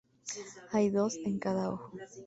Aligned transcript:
Hay 0.71 0.89
dos 0.89 1.15
en 1.25 1.37
cada 1.37 1.69
ojo. 1.69 1.91